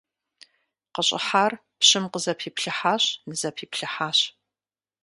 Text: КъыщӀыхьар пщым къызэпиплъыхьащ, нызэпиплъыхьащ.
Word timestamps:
КъыщӀыхьар 0.93 1.53
пщым 1.79 2.05
къызэпиплъыхьащ, 2.11 3.03
нызэпиплъыхьащ. 3.27 4.19